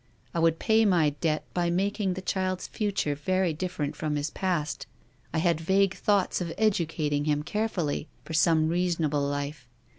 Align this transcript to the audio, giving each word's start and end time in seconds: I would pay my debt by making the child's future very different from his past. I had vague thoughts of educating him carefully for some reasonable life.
I 0.33 0.39
would 0.39 0.57
pay 0.57 0.83
my 0.83 1.11
debt 1.11 1.45
by 1.53 1.69
making 1.69 2.15
the 2.15 2.23
child's 2.23 2.65
future 2.65 3.13
very 3.13 3.53
different 3.53 3.95
from 3.95 4.15
his 4.15 4.31
past. 4.31 4.87
I 5.31 5.37
had 5.37 5.61
vague 5.61 5.93
thoughts 5.93 6.41
of 6.41 6.51
educating 6.57 7.25
him 7.25 7.43
carefully 7.43 8.07
for 8.25 8.33
some 8.33 8.67
reasonable 8.67 9.21
life. 9.21 9.67